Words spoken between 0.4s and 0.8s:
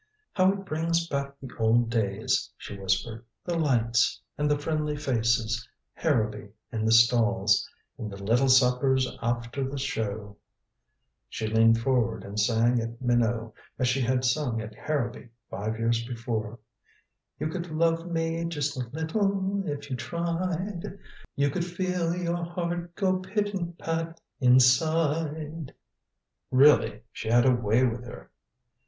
it